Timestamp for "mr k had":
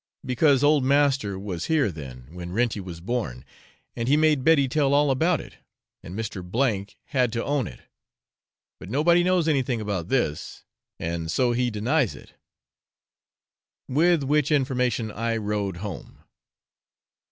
6.17-7.31